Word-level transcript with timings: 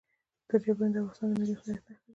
دریابونه 0.49 0.91
د 0.93 0.95
افغانستان 1.07 1.27
د 1.29 1.33
ملي 1.39 1.55
هویت 1.59 1.77
نښه 1.81 1.93
ده. 1.95 2.03